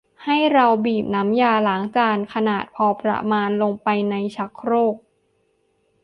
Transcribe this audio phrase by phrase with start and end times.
[0.25, 4.95] ให้เราบีบน้ำยาล้างจานขนาดพอประมาณลงไปในชักโครก